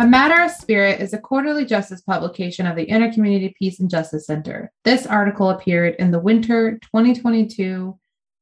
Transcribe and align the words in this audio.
A 0.00 0.06
Matter 0.06 0.42
of 0.42 0.50
Spirit 0.50 1.02
is 1.02 1.12
a 1.12 1.18
quarterly 1.18 1.66
justice 1.66 2.00
publication 2.00 2.66
of 2.66 2.74
the 2.74 2.86
Intercommunity 2.86 3.54
Peace 3.54 3.80
and 3.80 3.90
Justice 3.90 4.24
Center. 4.24 4.72
This 4.82 5.04
article 5.04 5.50
appeared 5.50 5.96
in 5.98 6.10
the 6.10 6.18
winter 6.18 6.78
2022 6.84 7.98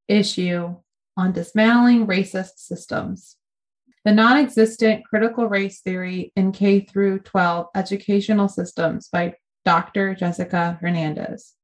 issue 0.06 0.76
on 1.16 1.32
dismantling 1.32 2.06
racist 2.06 2.58
systems. 2.58 3.34
The 4.04 4.12
non 4.12 4.36
existent 4.36 5.04
critical 5.04 5.48
race 5.48 5.80
theory 5.80 6.32
in 6.36 6.52
K 6.52 6.78
through 6.78 7.18
12 7.22 7.66
educational 7.74 8.48
systems 8.48 9.08
by 9.08 9.34
Dr. 9.64 10.14
Jessica 10.14 10.78
Hernandez. 10.80 11.54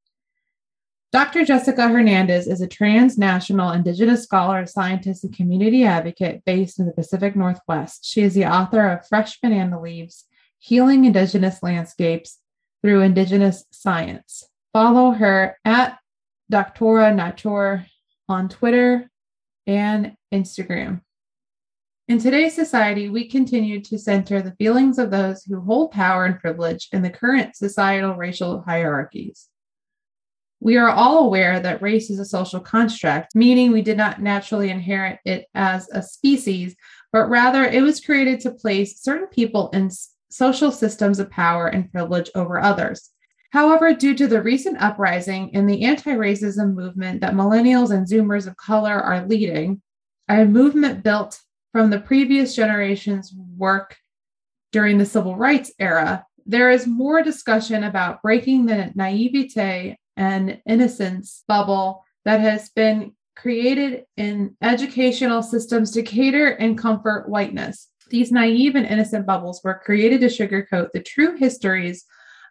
Dr. 1.14 1.44
Jessica 1.44 1.86
Hernandez 1.86 2.48
is 2.48 2.60
a 2.60 2.66
transnational 2.66 3.70
Indigenous 3.70 4.24
scholar, 4.24 4.66
scientist, 4.66 5.22
and 5.22 5.32
community 5.32 5.84
advocate 5.84 6.44
based 6.44 6.80
in 6.80 6.86
the 6.86 6.92
Pacific 6.92 7.36
Northwest. 7.36 8.05
She 8.05 8.22
is 8.22 8.34
the 8.34 8.46
author 8.46 8.88
of 8.88 9.06
Fresh 9.06 9.41
Banana 9.41 9.80
Leaves 9.80 10.24
Healing 10.58 11.05
Indigenous 11.05 11.62
Landscapes 11.62 12.41
Through 12.82 13.02
Indigenous 13.02 13.64
Science. 13.70 14.48
Follow 14.72 15.12
her 15.12 15.56
at 15.64 16.00
Doctora 16.52 17.14
Natur 17.14 17.86
on 18.28 18.48
Twitter 18.48 19.08
and 19.69 20.16
Instagram. 20.34 21.00
In 22.08 22.19
today's 22.19 22.56
society, 22.56 23.08
we 23.08 23.28
continue 23.28 23.80
to 23.83 24.00
center 24.00 24.42
the 24.42 24.56
feelings 24.56 24.98
of 24.98 25.12
those 25.12 25.44
who 25.44 25.60
hold 25.60 25.92
power 25.92 26.24
and 26.24 26.41
privilege 26.41 26.88
in 26.91 27.02
the 27.02 27.10
current 27.10 27.55
societal 27.55 28.14
racial 28.14 28.62
hierarchies. 28.62 29.48
We 30.64 30.78
are 30.78 30.88
all 30.88 31.27
aware 31.27 31.60
that 31.60 31.82
race 31.82 32.09
is 32.09 32.18
a 32.18 32.24
social 32.24 32.59
construct, 32.59 33.34
meaning 33.34 33.70
we 33.70 33.82
did 33.82 33.98
not 33.98 34.22
naturally 34.22 34.70
inherit 34.70 35.18
it 35.27 35.45
as 35.55 35.91
a 35.91 36.00
species, 36.02 36.74
but 37.12 37.28
rather 37.28 37.64
it 37.64 37.82
was 37.82 38.00
created 38.00 38.41
to 38.41 38.50
place 38.50 39.02
certain 39.02 39.27
people 39.27 39.69
in 39.74 39.91
social 40.30 40.72
systems 40.72 41.19
of 41.19 41.30
power 41.30 41.66
and 41.66 41.92
privilege 41.92 42.30
over 42.34 42.58
others. 42.58 43.11
However, 43.50 43.92
due 43.92 44.14
to 44.14 44.27
the 44.27 44.41
recent 44.41 44.80
uprising 44.80 45.50
in 45.50 45.66
the 45.66 45.84
anti 45.84 46.12
racism 46.12 46.72
movement 46.72 47.20
that 47.20 47.34
millennials 47.34 47.94
and 47.94 48.08
Zoomers 48.08 48.46
of 48.46 48.56
color 48.56 48.98
are 48.98 49.27
leading, 49.27 49.83
a 50.30 50.46
movement 50.46 51.05
built 51.05 51.42
from 51.72 51.91
the 51.91 52.00
previous 52.00 52.56
generation's 52.56 53.34
work 53.55 53.98
during 54.72 54.96
the 54.96 55.05
civil 55.05 55.36
rights 55.36 55.72
era, 55.78 56.24
there 56.46 56.70
is 56.70 56.86
more 56.86 57.22
discussion 57.22 57.84
about 57.84 58.22
breaking 58.22 58.64
the 58.64 58.92
naivete 58.94 59.98
and 60.17 60.61
innocence 60.67 61.45
bubble 61.48 62.05
that 62.25 62.41
has 62.41 62.70
been 62.70 63.12
created 63.37 64.05
in 64.17 64.57
educational 64.62 65.43
systems 65.43 65.91
to 65.93 66.03
cater 66.03 66.48
and 66.48 66.79
comfort 66.79 67.29
whiteness. 67.29 67.89
These 68.11 68.33
naive 68.33 68.77
and 68.77 68.87
innocent 68.87 69.27
bubbles 69.27 69.61
were 69.65 69.81
created 69.85 70.20
to 70.20 70.27
sugarcoat 70.27 70.91
the 70.92 71.03
true 71.03 71.37
histories 71.37 72.05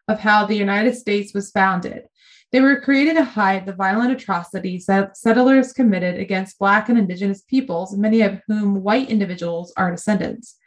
of 0.08 0.20
how 0.20 0.46
the 0.46 0.56
United 0.56 0.96
States 0.96 1.34
was 1.34 1.52
founded. 1.52 2.04
They 2.52 2.62
were 2.62 2.82
created 2.82 3.16
to 3.16 3.24
hide 3.24 3.66
the 3.66 3.74
violent 3.74 4.12
atrocities 4.12 4.86
that 4.86 5.18
settlers 5.18 5.74
committed 5.74 6.20
against 6.20 6.60
Black 6.60 6.90
and 6.90 7.00
Indigenous 7.00 7.42
peoples, 7.42 7.98
many 7.98 8.22
of 8.22 8.42
whom 8.48 8.84
white 8.84 9.10
individuals 9.10 9.74
are 9.76 9.92
descendants. 9.92 10.58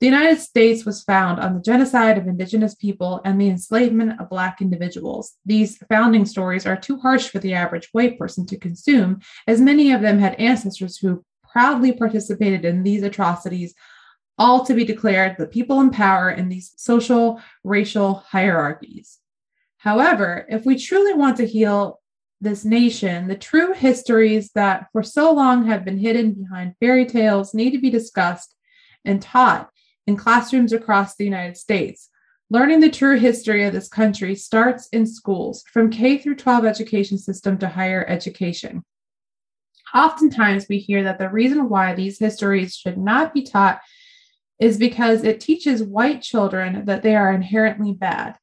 The 0.00 0.06
United 0.06 0.40
States 0.40 0.86
was 0.86 1.02
found 1.02 1.40
on 1.40 1.52
the 1.52 1.60
genocide 1.60 2.16
of 2.16 2.26
Indigenous 2.26 2.74
people 2.74 3.20
and 3.22 3.38
the 3.38 3.50
enslavement 3.50 4.18
of 4.18 4.30
Black 4.30 4.62
individuals. 4.62 5.34
These 5.44 5.76
founding 5.90 6.24
stories 6.24 6.64
are 6.64 6.76
too 6.76 6.96
harsh 6.96 7.28
for 7.28 7.38
the 7.38 7.52
average 7.52 7.90
white 7.92 8.18
person 8.18 8.46
to 8.46 8.56
consume, 8.56 9.20
as 9.46 9.60
many 9.60 9.92
of 9.92 10.00
them 10.00 10.18
had 10.18 10.36
ancestors 10.36 10.96
who 10.96 11.22
proudly 11.52 11.92
participated 11.92 12.64
in 12.64 12.82
these 12.82 13.02
atrocities, 13.02 13.74
all 14.38 14.64
to 14.64 14.72
be 14.72 14.86
declared 14.86 15.36
the 15.36 15.46
people 15.46 15.82
in 15.82 15.90
power 15.90 16.30
in 16.30 16.48
these 16.48 16.72
social 16.76 17.42
racial 17.62 18.14
hierarchies. 18.14 19.18
However, 19.76 20.46
if 20.48 20.64
we 20.64 20.78
truly 20.78 21.12
want 21.12 21.36
to 21.38 21.46
heal 21.46 22.00
this 22.40 22.64
nation, 22.64 23.28
the 23.28 23.36
true 23.36 23.74
histories 23.74 24.50
that 24.54 24.86
for 24.92 25.02
so 25.02 25.30
long 25.30 25.66
have 25.66 25.84
been 25.84 25.98
hidden 25.98 26.32
behind 26.32 26.74
fairy 26.80 27.04
tales 27.04 27.52
need 27.52 27.72
to 27.72 27.80
be 27.80 27.90
discussed 27.90 28.54
and 29.04 29.20
taught 29.20 29.68
in 30.06 30.16
classrooms 30.16 30.72
across 30.72 31.16
the 31.16 31.24
United 31.24 31.56
States. 31.56 32.08
Learning 32.52 32.80
the 32.80 32.90
true 32.90 33.16
history 33.16 33.64
of 33.64 33.72
this 33.72 33.88
country 33.88 34.34
starts 34.34 34.88
in 34.88 35.06
schools, 35.06 35.62
from 35.72 35.88
K 35.88 36.18
through 36.18 36.34
12 36.34 36.64
education 36.64 37.16
system 37.16 37.58
to 37.58 37.68
higher 37.68 38.04
education. 38.08 38.82
Oftentimes, 39.94 40.66
we 40.68 40.78
hear 40.78 41.04
that 41.04 41.18
the 41.18 41.30
reason 41.30 41.68
why 41.68 41.94
these 41.94 42.18
histories 42.18 42.74
should 42.74 42.98
not 42.98 43.32
be 43.32 43.42
taught 43.42 43.80
is 44.60 44.78
because 44.78 45.22
it 45.22 45.40
teaches 45.40 45.82
white 45.82 46.22
children 46.22 46.84
that 46.86 47.02
they 47.02 47.14
are 47.14 47.32
inherently 47.32 47.92
bad. 47.92 48.36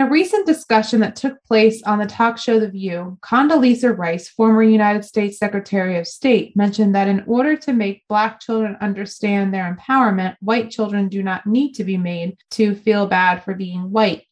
A 0.00 0.06
recent 0.06 0.46
discussion 0.46 1.00
that 1.00 1.14
took 1.14 1.44
place 1.44 1.82
on 1.82 1.98
the 1.98 2.06
talk 2.06 2.38
show 2.38 2.58
The 2.58 2.70
View, 2.70 3.18
Condoleezza 3.20 3.94
Rice, 3.94 4.30
former 4.30 4.62
United 4.62 5.04
States 5.04 5.36
Secretary 5.36 5.98
of 5.98 6.06
State, 6.06 6.56
mentioned 6.56 6.94
that 6.94 7.06
in 7.06 7.22
order 7.26 7.54
to 7.56 7.74
make 7.74 8.08
Black 8.08 8.40
children 8.40 8.78
understand 8.80 9.52
their 9.52 9.76
empowerment, 9.76 10.36
white 10.40 10.70
children 10.70 11.10
do 11.10 11.22
not 11.22 11.46
need 11.46 11.74
to 11.74 11.84
be 11.84 11.98
made 11.98 12.38
to 12.52 12.74
feel 12.74 13.08
bad 13.08 13.44
for 13.44 13.52
being 13.52 13.90
white. 13.90 14.22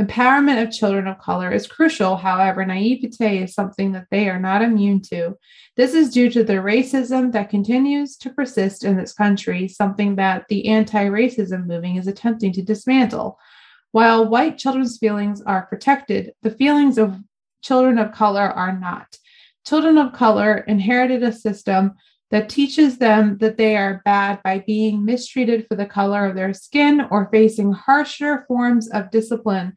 Empowerment 0.00 0.62
of 0.62 0.72
children 0.72 1.06
of 1.06 1.18
color 1.18 1.52
is 1.52 1.66
crucial. 1.66 2.16
However, 2.16 2.64
naivete 2.64 3.42
is 3.42 3.52
something 3.52 3.92
that 3.92 4.06
they 4.10 4.30
are 4.30 4.40
not 4.40 4.62
immune 4.62 5.02
to. 5.10 5.36
This 5.76 5.92
is 5.92 6.08
due 6.08 6.30
to 6.30 6.42
the 6.42 6.54
racism 6.54 7.32
that 7.32 7.50
continues 7.50 8.16
to 8.18 8.30
persist 8.30 8.82
in 8.82 8.96
this 8.96 9.12
country, 9.12 9.68
something 9.68 10.16
that 10.16 10.46
the 10.48 10.68
anti 10.68 11.04
racism 11.04 11.66
movement 11.66 11.98
is 11.98 12.06
attempting 12.06 12.54
to 12.54 12.62
dismantle. 12.62 13.38
While 13.92 14.28
white 14.28 14.58
children's 14.58 14.98
feelings 14.98 15.40
are 15.42 15.66
protected, 15.66 16.32
the 16.42 16.50
feelings 16.50 16.98
of 16.98 17.18
children 17.62 17.98
of 17.98 18.12
color 18.12 18.42
are 18.42 18.78
not. 18.78 19.16
Children 19.66 19.98
of 19.98 20.12
color 20.12 20.58
inherited 20.58 21.22
a 21.22 21.32
system 21.32 21.94
that 22.30 22.48
teaches 22.48 22.98
them 22.98 23.38
that 23.38 23.56
they 23.56 23.76
are 23.76 24.02
bad 24.04 24.40
by 24.42 24.58
being 24.66 25.04
mistreated 25.04 25.66
for 25.66 25.74
the 25.76 25.86
color 25.86 26.26
of 26.26 26.34
their 26.34 26.52
skin 26.52 27.06
or 27.10 27.28
facing 27.30 27.72
harsher 27.72 28.44
forms 28.46 28.88
of 28.90 29.10
discipline, 29.10 29.72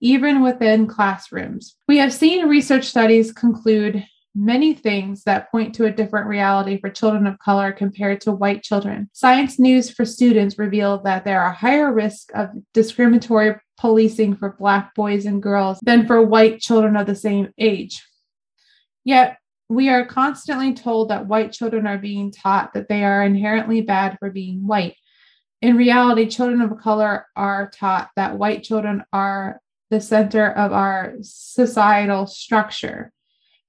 even 0.00 0.42
within 0.42 0.88
classrooms. 0.88 1.76
We 1.86 1.98
have 1.98 2.12
seen 2.12 2.48
research 2.48 2.86
studies 2.86 3.32
conclude 3.32 4.04
many 4.34 4.72
things 4.72 5.24
that 5.24 5.50
point 5.50 5.74
to 5.74 5.84
a 5.84 5.90
different 5.90 6.26
reality 6.26 6.80
for 6.80 6.90
children 6.90 7.26
of 7.26 7.38
color 7.38 7.72
compared 7.72 8.20
to 8.22 8.32
white 8.32 8.62
children. 8.62 9.10
Science 9.12 9.58
News 9.58 9.90
for 9.90 10.04
Students 10.04 10.58
revealed 10.58 11.04
that 11.04 11.24
there 11.24 11.42
are 11.42 11.52
higher 11.52 11.92
risk 11.92 12.30
of 12.34 12.50
discriminatory 12.72 13.56
policing 13.78 14.36
for 14.36 14.56
Black 14.58 14.94
boys 14.94 15.26
and 15.26 15.42
girls 15.42 15.78
than 15.82 16.06
for 16.06 16.22
white 16.22 16.60
children 16.60 16.96
of 16.96 17.06
the 17.06 17.14
same 17.14 17.52
age. 17.58 18.02
Yet, 19.04 19.38
we 19.68 19.88
are 19.88 20.06
constantly 20.06 20.74
told 20.74 21.08
that 21.08 21.26
white 21.26 21.52
children 21.52 21.86
are 21.86 21.98
being 21.98 22.30
taught 22.30 22.74
that 22.74 22.88
they 22.88 23.04
are 23.04 23.22
inherently 23.22 23.80
bad 23.80 24.16
for 24.18 24.30
being 24.30 24.66
white. 24.66 24.96
In 25.62 25.76
reality, 25.76 26.26
children 26.26 26.60
of 26.60 26.78
color 26.78 27.26
are 27.36 27.70
taught 27.70 28.10
that 28.16 28.36
white 28.36 28.62
children 28.62 29.04
are 29.12 29.60
the 29.90 30.00
center 30.00 30.50
of 30.50 30.72
our 30.72 31.14
societal 31.22 32.26
structure. 32.26 33.12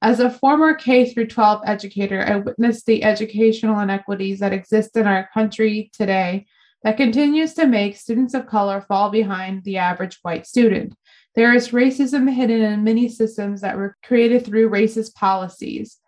As 0.04 0.20
a 0.20 0.30
former 0.30 0.74
K 0.74 1.10
through 1.10 1.28
12 1.28 1.62
educator, 1.66 2.22
I 2.22 2.36
witnessed 2.36 2.86
the 2.86 3.06
educational 3.06 3.80
inequities 3.80 4.40
that 4.40 4.52
exist 4.52 4.98
in 4.98 5.08
our 5.08 5.30
country 5.34 5.92
today 5.94 6.46
that 6.84 6.98
continues 6.98 7.54
to 7.54 7.66
make 7.66 7.96
students 7.96 8.34
of 8.34 8.46
color 8.46 8.82
fall 8.82 9.10
behind 9.12 9.64
the 9.64 9.78
average 9.78 10.20
white 10.22 10.46
student. 10.46 10.94
There 11.36 11.56
is 11.56 11.70
racism 11.70 12.30
hidden 12.30 12.62
in 12.62 12.84
many 12.84 13.08
systems 13.08 13.62
that 13.62 13.78
were 13.78 13.96
created 14.04 14.46
through 14.46 14.70
racist 14.70 15.16
policies. 15.16 16.00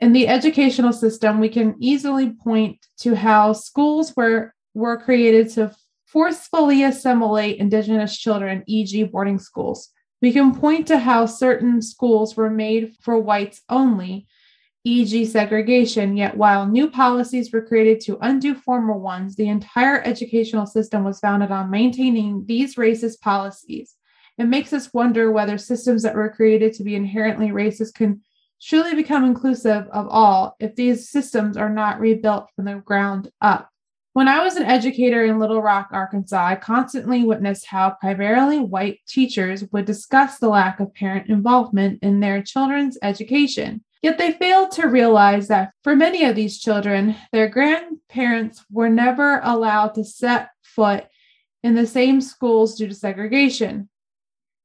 In 0.00 0.14
the 0.14 0.26
educational 0.26 0.94
system, 0.94 1.38
we 1.38 1.50
can 1.50 1.74
easily 1.80 2.30
point 2.30 2.78
to 3.00 3.14
how 3.14 3.52
schools 3.52 4.16
were, 4.16 4.54
were 4.72 4.96
created 4.96 5.50
to 5.50 5.70
forcefully 6.06 6.82
assimilate 6.82 7.58
Indigenous 7.58 8.16
children, 8.16 8.64
e.g., 8.66 9.04
boarding 9.04 9.38
schools. 9.38 9.90
We 10.24 10.32
can 10.32 10.54
point 10.54 10.86
to 10.86 10.96
how 10.96 11.26
certain 11.26 11.82
schools 11.82 12.34
were 12.34 12.48
made 12.48 12.96
for 13.02 13.18
whites 13.18 13.60
only, 13.68 14.26
e.g., 14.82 15.26
segregation, 15.26 16.16
yet 16.16 16.34
while 16.34 16.66
new 16.66 16.88
policies 16.88 17.52
were 17.52 17.60
created 17.60 18.00
to 18.06 18.16
undo 18.22 18.54
former 18.54 18.96
ones, 18.96 19.36
the 19.36 19.48
entire 19.48 20.00
educational 20.00 20.64
system 20.64 21.04
was 21.04 21.20
founded 21.20 21.50
on 21.50 21.70
maintaining 21.70 22.46
these 22.46 22.76
racist 22.76 23.20
policies. 23.20 23.96
It 24.38 24.44
makes 24.44 24.72
us 24.72 24.94
wonder 24.94 25.30
whether 25.30 25.58
systems 25.58 26.04
that 26.04 26.14
were 26.14 26.32
created 26.32 26.72
to 26.76 26.84
be 26.84 26.94
inherently 26.94 27.48
racist 27.48 27.92
can 27.92 28.22
truly 28.62 28.94
become 28.94 29.24
inclusive 29.24 29.88
of 29.88 30.08
all 30.08 30.56
if 30.58 30.74
these 30.74 31.10
systems 31.10 31.58
are 31.58 31.68
not 31.68 32.00
rebuilt 32.00 32.48
from 32.56 32.64
the 32.64 32.76
ground 32.76 33.30
up. 33.42 33.68
When 34.14 34.28
I 34.28 34.44
was 34.44 34.54
an 34.54 34.62
educator 34.62 35.24
in 35.24 35.40
Little 35.40 35.60
Rock, 35.60 35.88
Arkansas, 35.90 36.46
I 36.46 36.54
constantly 36.54 37.24
witnessed 37.24 37.66
how 37.66 37.96
primarily 38.00 38.60
white 38.60 39.00
teachers 39.08 39.64
would 39.72 39.86
discuss 39.86 40.38
the 40.38 40.48
lack 40.48 40.78
of 40.78 40.94
parent 40.94 41.28
involvement 41.28 42.00
in 42.00 42.20
their 42.20 42.40
children's 42.40 42.96
education. 43.02 43.82
Yet 44.02 44.16
they 44.16 44.30
failed 44.30 44.70
to 44.72 44.86
realize 44.86 45.48
that 45.48 45.72
for 45.82 45.96
many 45.96 46.24
of 46.26 46.36
these 46.36 46.60
children, 46.60 47.16
their 47.32 47.48
grandparents 47.48 48.64
were 48.70 48.88
never 48.88 49.40
allowed 49.42 49.94
to 49.96 50.04
set 50.04 50.50
foot 50.62 51.06
in 51.64 51.74
the 51.74 51.84
same 51.84 52.20
schools 52.20 52.76
due 52.76 52.86
to 52.86 52.94
segregation. 52.94 53.88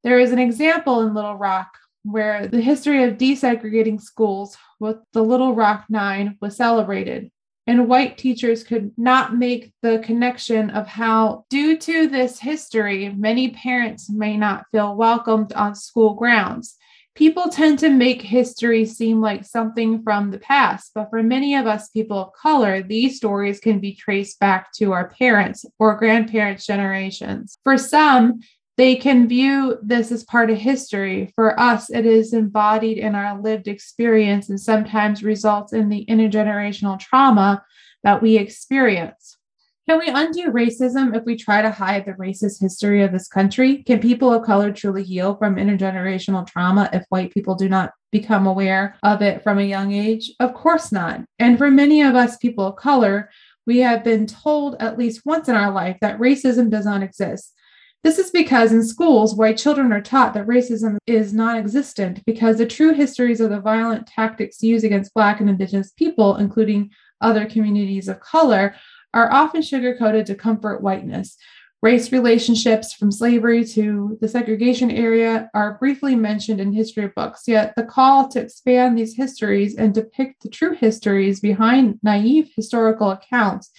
There 0.04 0.20
is 0.20 0.32
an 0.32 0.38
example 0.38 1.02
in 1.02 1.16
Little 1.16 1.38
Rock 1.38 1.72
where 2.04 2.46
the 2.46 2.62
history 2.62 3.04
of 3.04 3.18
desegregating 3.18 4.00
schools 4.00 4.56
with 4.80 4.98
the 5.14 5.24
Little 5.24 5.56
Rock 5.56 5.86
Nine 5.90 6.38
was 6.40 6.56
celebrated. 6.56 7.32
And 7.70 7.88
white 7.88 8.18
teachers 8.18 8.64
could 8.64 8.94
not 8.98 9.38
make 9.38 9.74
the 9.84 10.00
connection 10.00 10.72
of 10.72 10.88
how, 10.88 11.46
due 11.52 11.78
to 11.78 12.08
this 12.08 12.40
history, 12.40 13.14
many 13.16 13.52
parents 13.52 14.10
may 14.10 14.38
not 14.38 14.66
feel 14.72 14.96
welcomed 14.96 15.54
on 15.54 15.76
school 15.76 16.16
grounds. 16.16 16.78
People 17.14 17.44
tend 17.50 17.78
to 17.80 17.92
make 17.92 18.24
history 18.24 18.86
seem 18.86 19.22
like 19.22 19.46
something 19.46 20.02
from 20.02 20.32
the 20.32 20.40
past, 20.40 20.94
but 20.96 21.12
for 21.12 21.22
many 21.22 21.54
of 21.54 21.68
us 21.68 21.90
people 21.90 22.18
of 22.18 22.34
color, 22.34 22.82
these 22.82 23.18
stories 23.18 23.60
can 23.60 23.80
be 23.80 23.94
traced 23.94 24.40
back 24.40 24.74
to 24.78 24.92
our 24.92 25.10
parents 25.10 25.64
or 25.78 25.96
grandparents' 25.96 26.66
generations. 26.66 27.60
For 27.64 27.78
some, 27.78 28.40
they 28.80 28.96
can 28.96 29.28
view 29.28 29.78
this 29.84 30.10
as 30.10 30.24
part 30.24 30.50
of 30.50 30.58
history. 30.58 31.34
For 31.36 31.60
us, 31.60 31.90
it 31.90 32.06
is 32.06 32.32
embodied 32.32 32.98
in 32.98 33.14
our 33.14 33.38
lived 33.38 33.68
experience 33.68 34.48
and 34.48 34.58
sometimes 34.58 35.22
results 35.22 35.74
in 35.74 35.90
the 35.90 36.06
intergenerational 36.06 36.98
trauma 36.98 37.62
that 38.04 38.22
we 38.22 38.38
experience. 38.38 39.38
Can 39.86 40.00
we 40.00 40.08
undo 40.08 40.54
racism 40.54 41.14
if 41.14 41.26
we 41.26 41.36
try 41.36 41.62
to 41.62 41.70
hide 41.70 42.06
the 42.06 42.14
racist 42.14 42.62
history 42.62 43.04
of 43.04 43.12
this 43.12 43.28
country? 43.28 43.84
Can 43.84 44.00
people 44.00 44.32
of 44.32 44.46
color 44.46 44.72
truly 44.72 45.04
heal 45.04 45.36
from 45.36 45.58
intergenerational 45.58 46.48
trauma 46.48 46.90
if 46.94 47.04
white 47.10 47.34
people 47.34 47.56
do 47.56 47.68
not 47.68 47.92
become 48.14 48.48
aware 48.48 48.96
of 49.04 49.22
it 49.22 49.44
from 49.44 49.60
a 49.60 49.64
young 49.64 49.92
age? 49.92 50.32
Of 50.40 50.54
course 50.54 50.90
not. 50.90 51.20
And 51.38 51.58
for 51.58 51.70
many 51.70 52.02
of 52.02 52.16
us, 52.16 52.38
people 52.38 52.68
of 52.68 52.78
color, 52.78 53.30
we 53.68 53.80
have 53.80 54.06
been 54.06 54.26
told 54.26 54.78
at 54.80 54.98
least 54.98 55.26
once 55.26 55.50
in 55.50 55.56
our 55.58 55.70
life 55.70 55.98
that 56.00 56.18
racism 56.18 56.70
does 56.70 56.86
not 56.86 57.04
exist. 57.04 57.54
This 58.02 58.18
is 58.18 58.32
because 58.32 58.72
in 58.72 58.84
schools, 58.84 59.36
white 59.36 59.58
children 59.58 59.92
are 59.92 60.02
taught 60.02 60.34
that 60.34 60.48
racism 60.48 60.98
is 61.06 61.34
non 61.34 61.58
existent 61.58 62.24
because 62.26 62.58
the 62.58 62.66
true 62.66 62.94
histories 62.94 63.42
of 63.42 63.50
the 63.50 63.60
violent 63.60 64.08
tactics 64.08 64.64
used 64.64 64.86
against 64.86 65.14
Black 65.14 65.42
and 65.42 65.50
Indigenous 65.50 65.92
people, 65.92 66.38
including 66.38 66.92
other 67.20 67.46
communities 67.46 68.08
of 68.08 68.22
color, 68.22 68.74
are 69.14 69.32
often 69.34 69.62
sugarcoated 69.62 70.26
to 70.26 70.36
comfort 70.36 70.82
whiteness. 70.82 71.36
Race 71.82 72.12
relationships 72.12 72.94
from 72.94 73.12
slavery 73.12 73.66
to 73.66 74.18
the 74.22 74.28
segregation 74.28 74.92
era 74.92 75.50
are 75.54 75.78
briefly 75.78 76.16
mentioned 76.16 76.62
in 76.62 76.72
history 76.72 77.12
books, 77.14 77.44
yet 77.48 77.74
the 77.76 77.84
call 77.84 78.30
to 78.30 78.40
expand 78.40 78.98
these 78.98 79.16
histories 79.16 79.76
and 79.76 79.94
depict 79.94 80.44
the 80.44 80.50
true 80.50 80.74
histories 80.74 81.42
behind 81.42 82.00
naive 82.02 82.50
historical 82.56 83.12
accounts 83.12 83.72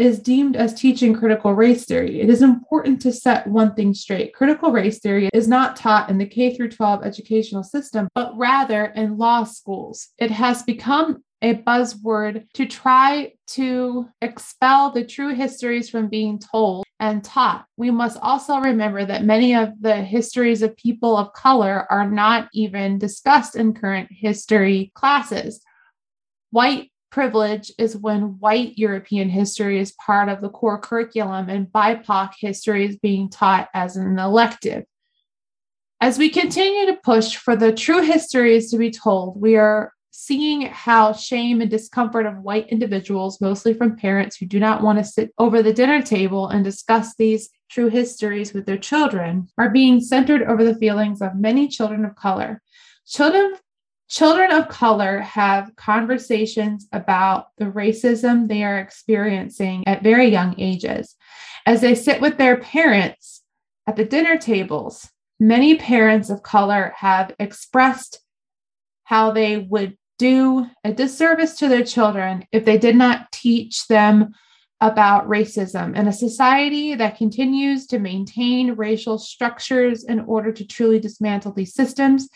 is 0.00 0.18
deemed 0.18 0.56
as 0.56 0.74
teaching 0.74 1.14
critical 1.14 1.54
race 1.54 1.84
theory. 1.84 2.20
It 2.20 2.30
is 2.30 2.42
important 2.42 3.02
to 3.02 3.12
set 3.12 3.46
one 3.46 3.74
thing 3.74 3.94
straight. 3.94 4.34
Critical 4.34 4.72
race 4.72 4.98
theory 4.98 5.28
is 5.32 5.48
not 5.48 5.76
taught 5.76 6.08
in 6.08 6.18
the 6.18 6.26
K 6.26 6.54
through 6.54 6.70
12 6.70 7.04
educational 7.04 7.62
system, 7.62 8.08
but 8.14 8.32
rather 8.36 8.86
in 8.86 9.18
law 9.18 9.44
schools. 9.44 10.08
It 10.18 10.30
has 10.30 10.62
become 10.62 11.22
a 11.42 11.54
buzzword 11.54 12.44
to 12.54 12.66
try 12.66 13.32
to 13.46 14.08
expel 14.20 14.90
the 14.90 15.04
true 15.04 15.34
histories 15.34 15.88
from 15.88 16.08
being 16.08 16.38
told 16.38 16.84
and 16.98 17.24
taught. 17.24 17.64
We 17.76 17.90
must 17.90 18.18
also 18.20 18.58
remember 18.58 19.04
that 19.04 19.24
many 19.24 19.54
of 19.54 19.70
the 19.80 19.96
histories 19.96 20.62
of 20.62 20.76
people 20.76 21.16
of 21.16 21.32
color 21.32 21.86
are 21.90 22.08
not 22.08 22.48
even 22.52 22.98
discussed 22.98 23.56
in 23.56 23.72
current 23.72 24.08
history 24.10 24.92
classes. 24.94 25.62
White 26.50 26.89
privilege 27.10 27.72
is 27.78 27.96
when 27.96 28.38
white 28.38 28.78
European 28.78 29.28
history 29.28 29.78
is 29.78 29.92
part 29.92 30.28
of 30.28 30.40
the 30.40 30.48
core 30.48 30.78
curriculum 30.78 31.48
and 31.48 31.66
BIPOC 31.66 32.32
history 32.38 32.86
is 32.86 32.96
being 32.96 33.28
taught 33.28 33.68
as 33.74 33.96
an 33.96 34.18
elective. 34.18 34.84
As 36.00 36.16
we 36.18 36.30
continue 36.30 36.86
to 36.86 37.00
push 37.04 37.36
for 37.36 37.56
the 37.56 37.72
true 37.72 38.00
histories 38.00 38.70
to 38.70 38.78
be 38.78 38.90
told, 38.90 39.40
we 39.40 39.56
are 39.56 39.92
seeing 40.12 40.62
how 40.62 41.12
shame 41.12 41.60
and 41.60 41.70
discomfort 41.70 42.26
of 42.26 42.42
white 42.42 42.68
individuals, 42.68 43.40
mostly 43.40 43.74
from 43.74 43.96
parents 43.96 44.36
who 44.36 44.46
do 44.46 44.58
not 44.58 44.82
want 44.82 44.98
to 44.98 45.04
sit 45.04 45.32
over 45.38 45.62
the 45.62 45.72
dinner 45.72 46.02
table 46.02 46.48
and 46.48 46.64
discuss 46.64 47.14
these 47.14 47.50
true 47.70 47.88
histories 47.88 48.52
with 48.52 48.66
their 48.66 48.78
children, 48.78 49.48
are 49.56 49.70
being 49.70 50.00
centered 50.00 50.42
over 50.42 50.64
the 50.64 50.74
feelings 50.74 51.22
of 51.22 51.36
many 51.36 51.68
children 51.68 52.04
of 52.04 52.16
color. 52.16 52.60
Children 53.06 53.54
Children 54.10 54.50
of 54.50 54.66
color 54.66 55.20
have 55.20 55.76
conversations 55.76 56.88
about 56.92 57.46
the 57.58 57.66
racism 57.66 58.48
they 58.48 58.64
are 58.64 58.78
experiencing 58.78 59.86
at 59.86 60.02
very 60.02 60.26
young 60.26 60.58
ages. 60.58 61.14
As 61.64 61.80
they 61.80 61.94
sit 61.94 62.20
with 62.20 62.36
their 62.36 62.56
parents 62.56 63.42
at 63.86 63.94
the 63.94 64.04
dinner 64.04 64.36
tables, 64.36 65.08
many 65.38 65.76
parents 65.76 66.28
of 66.28 66.42
color 66.42 66.92
have 66.96 67.36
expressed 67.38 68.20
how 69.04 69.30
they 69.30 69.58
would 69.58 69.96
do 70.18 70.66
a 70.82 70.92
disservice 70.92 71.54
to 71.58 71.68
their 71.68 71.84
children 71.84 72.44
if 72.50 72.64
they 72.64 72.78
did 72.78 72.96
not 72.96 73.30
teach 73.30 73.86
them 73.86 74.34
about 74.80 75.28
racism 75.28 75.96
in 75.96 76.08
a 76.08 76.12
society 76.12 76.96
that 76.96 77.16
continues 77.16 77.86
to 77.86 78.00
maintain 78.00 78.72
racial 78.72 79.18
structures 79.18 80.02
in 80.02 80.18
order 80.20 80.50
to 80.50 80.66
truly 80.66 80.98
dismantle 80.98 81.52
these 81.52 81.74
systems 81.74 82.28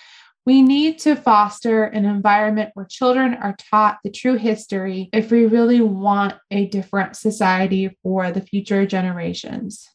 we 0.47 0.61
need 0.61 0.99
to 1.01 1.17
foster 1.17 1.85
an 1.85 2.05
environment 2.05 2.71
where 2.75 2.87
children 2.87 3.35
are 3.35 3.57
taught 3.71 3.99
the 4.05 4.11
true 4.11 4.37
history 4.37 5.09
if 5.13 5.31
we 5.31 5.47
really 5.47 5.81
want 5.81 6.35
a 6.51 6.67
different 6.67 7.17
society 7.17 7.97
for 8.03 8.31
the 8.31 8.43
future 8.43 8.85
generations. 8.85 9.89